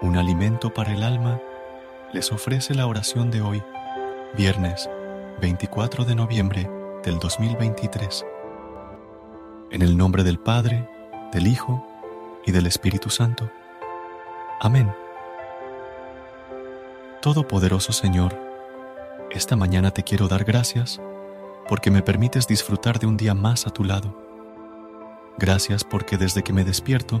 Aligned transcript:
Un 0.00 0.16
alimento 0.16 0.72
para 0.72 0.92
el 0.92 1.02
alma 1.02 1.40
les 2.12 2.30
ofrece 2.30 2.72
la 2.72 2.86
oración 2.86 3.32
de 3.32 3.42
hoy, 3.42 3.64
viernes 4.36 4.88
24 5.40 6.04
de 6.04 6.14
noviembre 6.14 6.70
del 7.02 7.18
2023. 7.18 8.24
En 9.72 9.82
el 9.82 9.96
nombre 9.96 10.22
del 10.22 10.38
Padre, 10.38 10.88
del 11.32 11.48
Hijo 11.48 11.84
y 12.46 12.52
del 12.52 12.66
Espíritu 12.66 13.10
Santo. 13.10 13.50
Amén. 14.60 14.94
Todopoderoso 17.20 17.90
Señor, 17.92 18.38
esta 19.32 19.56
mañana 19.56 19.90
te 19.90 20.04
quiero 20.04 20.28
dar 20.28 20.44
gracias 20.44 21.00
porque 21.68 21.90
me 21.90 22.02
permites 22.02 22.46
disfrutar 22.46 23.00
de 23.00 23.08
un 23.08 23.16
día 23.16 23.34
más 23.34 23.66
a 23.66 23.70
tu 23.70 23.82
lado. 23.82 24.16
Gracias 25.38 25.82
porque 25.82 26.16
desde 26.16 26.44
que 26.44 26.52
me 26.52 26.62
despierto, 26.62 27.20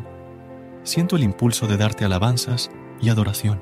siento 0.88 1.16
el 1.16 1.22
impulso 1.22 1.66
de 1.66 1.76
darte 1.76 2.06
alabanzas 2.06 2.70
y 2.98 3.10
adoración. 3.10 3.60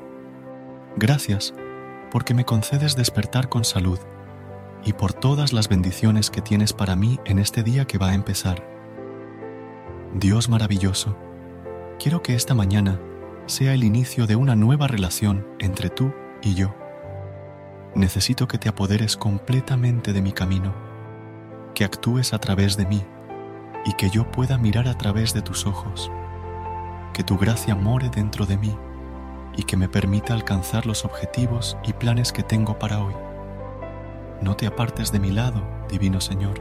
Gracias 0.97 1.55
porque 2.13 2.35
me 2.35 2.45
concedes 2.45 2.95
despertar 2.95 3.49
con 3.49 3.65
salud 3.65 3.99
y 4.85 4.93
por 4.93 5.13
todas 5.13 5.53
las 5.53 5.69
bendiciones 5.69 6.31
que 6.31 6.41
tienes 6.41 6.73
para 6.73 6.95
mí 6.95 7.19
en 7.25 7.41
este 7.41 7.65
día 7.65 7.85
que 7.85 7.99
va 7.99 8.11
a 8.11 8.15
empezar. 8.15 8.65
Dios 10.15 10.49
maravilloso, 10.49 11.17
quiero 11.99 12.23
que 12.23 12.37
esta 12.37 12.55
mañana 12.55 13.01
sea 13.47 13.75
el 13.75 13.83
inicio 13.83 14.29
de 14.29 14.37
una 14.37 14.55
nueva 14.55 14.87
relación 14.87 15.49
entre 15.59 15.91
tú 15.91 16.15
y 16.43 16.55
yo. 16.55 16.77
Necesito 17.97 18.47
que 18.47 18.59
te 18.59 18.69
apoderes 18.69 19.17
completamente 19.17 20.13
de 20.13 20.23
mi 20.23 20.31
camino, 20.31 20.77
que 21.75 21.85
actúes 21.85 22.33
a 22.33 22.39
través 22.39 22.77
de 22.77 22.87
mí 22.87 23.03
y 23.85 23.95
que 23.95 24.11
yo 24.11 24.31
pueda 24.31 24.59
mirar 24.59 24.87
a 24.87 24.97
través 24.97 25.35
de 25.35 25.43
tus 25.43 25.67
ojos 25.67 26.09
que 27.17 27.25
tu 27.25 27.39
gracia 27.39 27.75
more 27.75 28.11
dentro 28.11 28.45
de 28.45 28.59
mí 28.59 28.77
y 29.57 29.63
que 29.63 29.79
me 29.79 29.89
permita 29.89 30.35
alcanzar 30.35 30.85
los 30.85 31.07
objetivos 31.07 31.79
y 31.83 31.95
planes 31.95 32.31
que 32.31 32.43
tengo 32.43 32.79
para 32.79 33.03
hoy. 33.03 33.15
No 34.43 34.55
te 34.55 34.67
apartes 34.67 35.13
de 35.13 35.19
mi 35.19 35.31
lado, 35.31 35.63
Divino 35.89 36.21
Señor. 36.21 36.61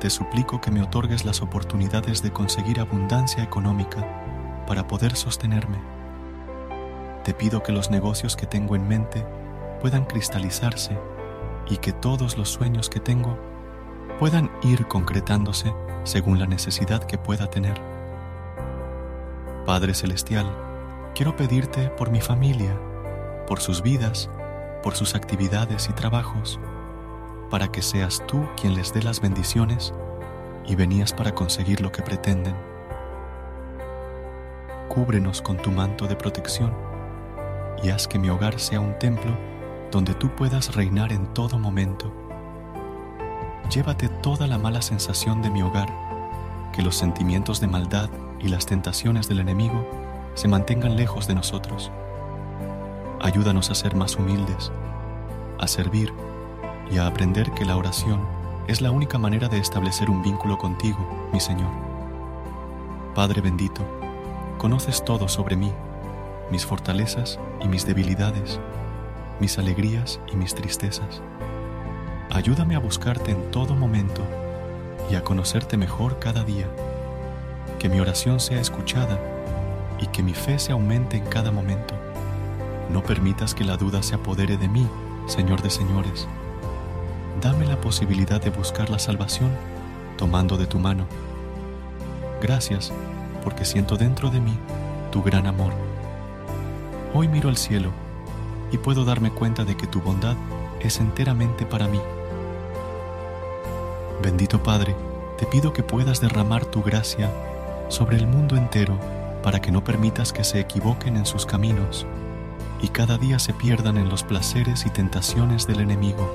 Te 0.00 0.10
suplico 0.10 0.60
que 0.60 0.72
me 0.72 0.82
otorgues 0.82 1.24
las 1.24 1.42
oportunidades 1.42 2.24
de 2.24 2.32
conseguir 2.32 2.80
abundancia 2.80 3.44
económica 3.44 4.04
para 4.66 4.88
poder 4.88 5.14
sostenerme. 5.14 5.78
Te 7.22 7.32
pido 7.32 7.62
que 7.62 7.70
los 7.70 7.88
negocios 7.88 8.34
que 8.34 8.46
tengo 8.46 8.74
en 8.74 8.88
mente 8.88 9.24
puedan 9.80 10.06
cristalizarse 10.06 10.98
y 11.68 11.76
que 11.76 11.92
todos 11.92 12.36
los 12.36 12.48
sueños 12.48 12.90
que 12.90 12.98
tengo 12.98 13.38
puedan 14.18 14.50
ir 14.64 14.88
concretándose 14.88 15.72
según 16.02 16.40
la 16.40 16.48
necesidad 16.48 17.04
que 17.04 17.16
pueda 17.16 17.48
tener. 17.48 17.89
Padre 19.66 19.92
Celestial, 19.92 20.50
quiero 21.14 21.36
pedirte 21.36 21.90
por 21.90 22.10
mi 22.10 22.22
familia, 22.22 22.74
por 23.46 23.60
sus 23.60 23.82
vidas, 23.82 24.30
por 24.82 24.94
sus 24.94 25.14
actividades 25.14 25.88
y 25.90 25.92
trabajos, 25.92 26.58
para 27.50 27.70
que 27.70 27.82
seas 27.82 28.24
tú 28.26 28.48
quien 28.58 28.74
les 28.74 28.94
dé 28.94 29.02
las 29.02 29.20
bendiciones 29.20 29.92
y 30.66 30.76
venías 30.76 31.12
para 31.12 31.34
conseguir 31.34 31.82
lo 31.82 31.92
que 31.92 32.02
pretenden. 32.02 32.54
Cúbrenos 34.88 35.42
con 35.42 35.58
tu 35.58 35.70
manto 35.70 36.06
de 36.06 36.16
protección 36.16 36.74
y 37.82 37.90
haz 37.90 38.08
que 38.08 38.18
mi 38.18 38.30
hogar 38.30 38.58
sea 38.58 38.80
un 38.80 38.98
templo 38.98 39.36
donde 39.90 40.14
tú 40.14 40.34
puedas 40.34 40.74
reinar 40.74 41.12
en 41.12 41.26
todo 41.34 41.58
momento. 41.58 42.10
Llévate 43.70 44.08
toda 44.08 44.46
la 44.46 44.56
mala 44.56 44.80
sensación 44.80 45.42
de 45.42 45.50
mi 45.50 45.62
hogar, 45.62 45.92
que 46.72 46.82
los 46.82 46.96
sentimientos 46.96 47.60
de 47.60 47.66
maldad 47.66 48.08
y 48.42 48.48
las 48.48 48.66
tentaciones 48.66 49.28
del 49.28 49.40
enemigo 49.40 49.86
se 50.34 50.48
mantengan 50.48 50.96
lejos 50.96 51.26
de 51.26 51.34
nosotros. 51.34 51.90
Ayúdanos 53.20 53.70
a 53.70 53.74
ser 53.74 53.94
más 53.94 54.16
humildes, 54.16 54.72
a 55.58 55.66
servir 55.66 56.12
y 56.90 56.98
a 56.98 57.06
aprender 57.06 57.50
que 57.52 57.64
la 57.64 57.76
oración 57.76 58.20
es 58.66 58.80
la 58.80 58.90
única 58.90 59.18
manera 59.18 59.48
de 59.48 59.58
establecer 59.58 60.10
un 60.10 60.22
vínculo 60.22 60.56
contigo, 60.56 61.28
mi 61.32 61.40
Señor. 61.40 61.70
Padre 63.14 63.40
bendito, 63.40 63.82
conoces 64.58 65.04
todo 65.04 65.28
sobre 65.28 65.56
mí, 65.56 65.72
mis 66.50 66.64
fortalezas 66.64 67.38
y 67.62 67.68
mis 67.68 67.84
debilidades, 67.84 68.58
mis 69.40 69.58
alegrías 69.58 70.20
y 70.32 70.36
mis 70.36 70.54
tristezas. 70.54 71.20
Ayúdame 72.30 72.76
a 72.76 72.78
buscarte 72.78 73.32
en 73.32 73.50
todo 73.50 73.74
momento 73.74 74.22
y 75.10 75.16
a 75.16 75.24
conocerte 75.24 75.76
mejor 75.76 76.18
cada 76.20 76.44
día 76.44 76.68
que 77.80 77.88
mi 77.88 77.98
oración 77.98 78.40
sea 78.40 78.60
escuchada 78.60 79.18
y 79.98 80.06
que 80.08 80.22
mi 80.22 80.34
fe 80.34 80.58
se 80.58 80.70
aumente 80.70 81.16
en 81.16 81.24
cada 81.24 81.50
momento. 81.50 81.94
No 82.92 83.02
permitas 83.02 83.54
que 83.54 83.64
la 83.64 83.78
duda 83.78 84.02
se 84.02 84.14
apodere 84.14 84.58
de 84.58 84.68
mí, 84.68 84.86
Señor 85.26 85.62
de 85.62 85.70
señores. 85.70 86.28
Dame 87.40 87.64
la 87.64 87.80
posibilidad 87.80 88.40
de 88.40 88.50
buscar 88.50 88.90
la 88.90 88.98
salvación 88.98 89.50
tomando 90.18 90.58
de 90.58 90.66
tu 90.66 90.78
mano. 90.78 91.06
Gracias 92.42 92.92
porque 93.42 93.64
siento 93.64 93.96
dentro 93.96 94.28
de 94.28 94.40
mí 94.40 94.58
tu 95.10 95.22
gran 95.22 95.46
amor. 95.46 95.72
Hoy 97.14 97.28
miro 97.28 97.48
al 97.48 97.56
cielo 97.56 97.92
y 98.70 98.76
puedo 98.76 99.06
darme 99.06 99.30
cuenta 99.30 99.64
de 99.64 99.78
que 99.78 99.86
tu 99.86 100.02
bondad 100.02 100.36
es 100.80 101.00
enteramente 101.00 101.64
para 101.64 101.88
mí. 101.88 102.00
Bendito 104.22 104.62
Padre, 104.62 104.94
te 105.38 105.46
pido 105.46 105.72
que 105.72 105.82
puedas 105.82 106.20
derramar 106.20 106.66
tu 106.66 106.82
gracia 106.82 107.30
sobre 107.90 108.16
el 108.16 108.26
mundo 108.26 108.56
entero 108.56 108.96
para 109.42 109.60
que 109.60 109.72
no 109.72 109.82
permitas 109.82 110.32
que 110.32 110.44
se 110.44 110.60
equivoquen 110.60 111.16
en 111.16 111.26
sus 111.26 111.44
caminos 111.44 112.06
y 112.80 112.88
cada 112.88 113.18
día 113.18 113.38
se 113.38 113.52
pierdan 113.52 113.98
en 113.98 114.08
los 114.08 114.22
placeres 114.22 114.86
y 114.86 114.90
tentaciones 114.90 115.66
del 115.66 115.80
enemigo. 115.80 116.32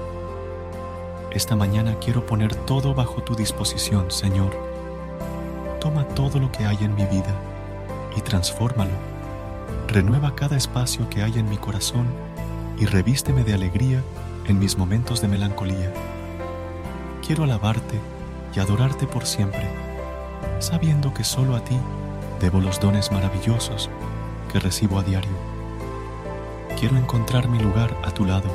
Esta 1.32 1.56
mañana 1.56 1.96
quiero 2.00 2.26
poner 2.26 2.54
todo 2.54 2.94
bajo 2.94 3.24
tu 3.24 3.36
disposición, 3.36 4.12
Señor. 4.12 4.52
Toma 5.79 6.06
todo 6.09 6.40
lo 6.40 6.52
que 6.52 6.66
hay 6.66 6.78
en 6.82 6.94
mi 6.94 7.06
vida 7.06 7.34
y 8.16 8.22
transfórmalo. 8.22 8.94
Renueva 9.88 10.35
cada 10.35 10.58
espacio 10.58 11.09
que 11.09 11.24
hay 11.24 11.40
en 11.40 11.50
mi 11.50 11.58
corazón 11.58 12.08
y 12.78 12.85
revísteme 12.85 13.44
de 13.44 13.53
alegría 13.53 14.03
en 14.46 14.59
mis 14.59 14.78
momentos 14.78 15.22
de 15.22 15.29
melancolía. 15.29 15.91
Quiero 17.26 17.46
alabarte 17.46 18.00
y 18.56 18.59
adorarte 18.59 19.08
por 19.08 19.26
siempre 19.26 19.95
sabiendo 20.59 21.13
que 21.13 21.23
solo 21.23 21.55
a 21.55 21.63
ti 21.63 21.78
debo 22.40 22.59
los 22.59 22.79
dones 22.79 23.11
maravillosos 23.11 23.90
que 24.52 24.59
recibo 24.59 24.99
a 24.99 25.03
diario. 25.03 25.31
Quiero 26.79 26.97
encontrar 26.97 27.47
mi 27.47 27.59
lugar 27.59 27.96
a 28.03 28.11
tu 28.11 28.25
lado, 28.25 28.49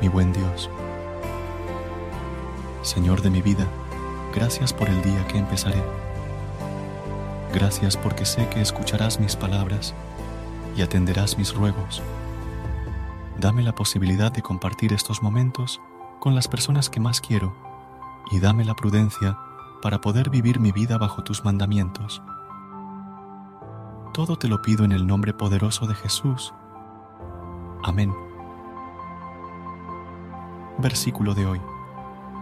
mi 0.00 0.08
buen 0.08 0.32
Dios. 0.32 0.70
Señor 2.82 3.22
de 3.22 3.30
mi 3.30 3.42
vida, 3.42 3.66
gracias 4.34 4.72
por 4.72 4.88
el 4.88 5.02
día 5.02 5.26
que 5.28 5.38
empezaré. 5.38 5.82
Gracias 7.52 7.96
porque 7.96 8.24
sé 8.24 8.48
que 8.48 8.60
escucharás 8.60 9.20
mis 9.20 9.36
palabras 9.36 9.94
y 10.76 10.82
atenderás 10.82 11.36
mis 11.36 11.54
ruegos. 11.54 12.02
Dame 13.38 13.62
la 13.62 13.74
posibilidad 13.74 14.30
de 14.30 14.42
compartir 14.42 14.92
estos 14.92 15.22
momentos 15.22 15.80
con 16.20 16.34
las 16.34 16.48
personas 16.48 16.90
que 16.90 17.00
más 17.00 17.20
quiero 17.20 17.54
y 18.30 18.38
dame 18.38 18.64
la 18.64 18.74
prudencia 18.74 19.38
para 19.80 20.00
poder 20.00 20.30
vivir 20.30 20.60
mi 20.60 20.72
vida 20.72 20.98
bajo 20.98 21.24
tus 21.24 21.44
mandamientos. 21.44 22.22
Todo 24.12 24.36
te 24.36 24.48
lo 24.48 24.60
pido 24.60 24.84
en 24.84 24.92
el 24.92 25.06
nombre 25.06 25.32
poderoso 25.32 25.86
de 25.86 25.94
Jesús. 25.94 26.52
Amén. 27.82 28.12
Versículo 30.78 31.34
de 31.34 31.46
hoy, 31.46 31.60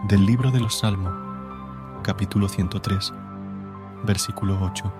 del 0.07 0.25
libro 0.25 0.51
de 0.51 0.59
los 0.59 0.79
Salmos, 0.79 1.13
capítulo 2.03 2.49
103, 2.49 3.13
versículo 4.03 4.57
8. 4.61 4.91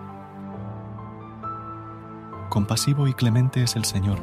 Compasivo 2.50 3.07
y 3.07 3.13
clemente 3.13 3.63
es 3.63 3.75
el 3.75 3.85
Señor, 3.85 4.19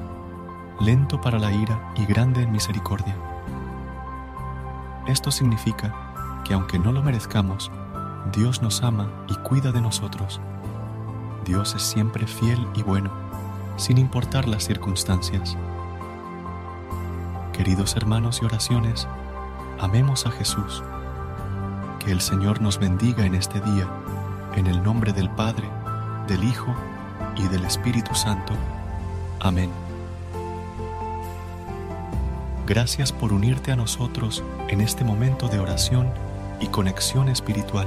lento 0.80 1.20
para 1.20 1.38
la 1.38 1.52
ira 1.52 1.92
y 1.96 2.06
grande 2.06 2.42
en 2.42 2.52
misericordia. 2.52 3.16
Esto 5.06 5.30
significa 5.30 6.42
que 6.44 6.54
aunque 6.54 6.78
no 6.78 6.92
lo 6.92 7.02
merezcamos, 7.02 7.70
Dios 8.32 8.60
nos 8.60 8.82
ama 8.82 9.08
y 9.28 9.34
cuida 9.36 9.72
de 9.72 9.80
nosotros. 9.80 10.40
Dios 11.44 11.74
es 11.74 11.82
siempre 11.82 12.26
fiel 12.26 12.66
y 12.74 12.82
bueno, 12.82 13.10
sin 13.76 13.98
importar 13.98 14.48
las 14.48 14.64
circunstancias. 14.64 15.56
Queridos 17.52 17.96
hermanos 17.96 18.40
y 18.42 18.44
oraciones, 18.44 19.06
amemos 19.78 20.26
a 20.26 20.30
Jesús. 20.30 20.82
Que 22.04 22.10
el 22.10 22.20
Señor 22.20 22.60
nos 22.60 22.78
bendiga 22.78 23.24
en 23.24 23.34
este 23.34 23.60
día, 23.60 23.88
en 24.56 24.66
el 24.66 24.82
nombre 24.82 25.12
del 25.12 25.30
Padre, 25.30 25.68
del 26.26 26.42
Hijo 26.44 26.74
y 27.36 27.46
del 27.48 27.64
Espíritu 27.64 28.14
Santo. 28.14 28.54
Amén. 29.40 29.70
Gracias 32.66 33.12
por 33.12 33.32
unirte 33.32 33.70
a 33.70 33.76
nosotros 33.76 34.42
en 34.68 34.80
este 34.80 35.04
momento 35.04 35.48
de 35.48 35.60
oración 35.60 36.10
y 36.60 36.66
conexión 36.66 37.28
espiritual. 37.28 37.86